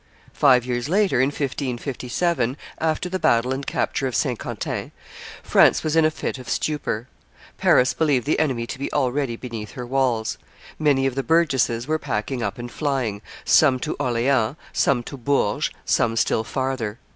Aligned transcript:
Five 0.33 0.65
years 0.65 0.89
later, 0.89 1.21
in 1.21 1.27
1557, 1.27 2.57
after 2.79 3.07
the 3.07 3.19
battle 3.19 3.53
and 3.53 3.63
capture 3.67 4.07
of 4.07 4.15
Saint 4.15 4.39
Quentin, 4.39 4.91
France 5.43 5.83
was 5.83 5.95
in 5.95 6.05
a 6.05 6.09
fit 6.09 6.39
of 6.39 6.49
stupor; 6.49 7.07
Paris 7.59 7.93
believed 7.93 8.25
the 8.25 8.39
enemy 8.39 8.65
to 8.65 8.79
be 8.79 8.91
already 8.93 9.35
beneath 9.35 9.73
her 9.73 9.85
walls; 9.85 10.39
many 10.79 11.05
of 11.05 11.13
the 11.13 11.21
burgesses 11.21 11.87
were 11.87 11.99
packing 11.99 12.41
up 12.41 12.57
and 12.57 12.71
flying, 12.71 13.21
some 13.45 13.77
to 13.81 13.93
Orleans, 13.99 14.55
some 14.73 15.03
to 15.03 15.17
Bourges, 15.17 15.69
some 15.85 16.15
still 16.15 16.43
farther. 16.43 16.97